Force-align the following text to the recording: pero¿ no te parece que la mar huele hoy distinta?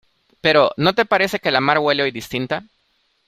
pero¿ 0.41 0.71
no 0.77 0.95
te 0.95 1.05
parece 1.05 1.37
que 1.39 1.51
la 1.51 1.61
mar 1.61 1.77
huele 1.77 2.01
hoy 2.01 2.09
distinta? 2.09 2.63